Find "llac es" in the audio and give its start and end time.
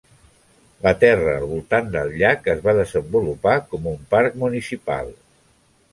2.21-2.65